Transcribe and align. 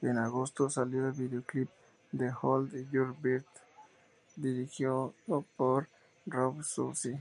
En 0.00 0.16
agosto 0.16 0.70
salió 0.70 1.08
el 1.08 1.12
videoclip 1.12 1.68
de 2.12 2.30
"Hold 2.40 2.92
Your 2.92 3.16
Breath", 3.20 3.44
dirigido 4.36 5.12
por 5.56 5.88
Rob 6.26 6.62
Soucy. 6.62 7.20